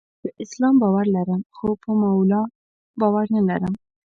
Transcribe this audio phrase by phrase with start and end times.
[0.21, 2.41] په اسلام باور لرم، خو په مولا
[2.99, 3.73] باور نلرم.